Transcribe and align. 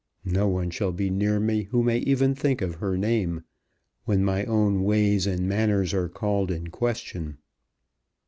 No 0.25 0.47
one 0.47 0.71
shall 0.71 0.91
be 0.91 1.11
near 1.11 1.39
me 1.39 1.65
who 1.65 1.83
may 1.83 1.99
even 1.99 2.33
think 2.33 2.63
of 2.63 2.73
her 2.73 2.97
name 2.97 3.43
when 4.05 4.23
my 4.25 4.45
own 4.45 4.81
ways 4.81 5.27
and 5.27 5.47
manners 5.47 5.93
are 5.93 6.09
called 6.09 6.49
in 6.49 6.69
question." 6.69 7.37